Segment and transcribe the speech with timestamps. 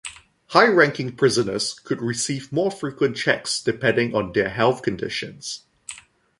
[0.47, 5.67] High-ranking prisoners could receive more frequent checks depending on their health conditions.